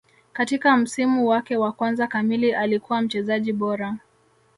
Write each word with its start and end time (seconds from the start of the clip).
Katika 0.33 0.77
msimu 0.77 1.27
wake 1.27 1.57
wa 1.57 1.71
kwanza 1.71 2.07
kamili 2.07 2.53
alikuwa 2.53 3.01
mchezaji 3.01 3.53
bora 3.53 3.97